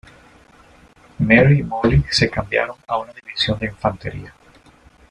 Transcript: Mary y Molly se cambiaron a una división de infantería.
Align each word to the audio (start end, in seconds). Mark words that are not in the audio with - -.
Mary 1.19 1.59
y 1.59 1.63
Molly 1.63 2.03
se 2.09 2.27
cambiaron 2.27 2.75
a 2.87 2.97
una 2.97 3.13
división 3.13 3.59
de 3.59 3.67
infantería. 3.67 4.33